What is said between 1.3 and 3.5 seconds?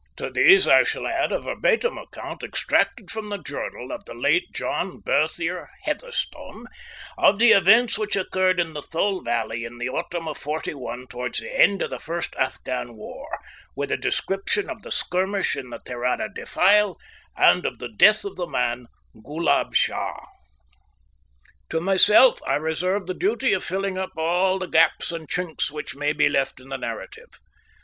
a verbatim account extracted from the